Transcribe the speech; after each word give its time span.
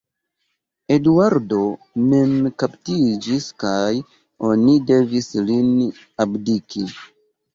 Eduardo 0.93 1.59
mem 2.13 2.31
kaptiĝis 2.63 3.45
kaj 3.63 3.91
oni 4.49 4.73
devis 4.93 5.29
lin 5.51 5.71
abdiki. 6.25 6.87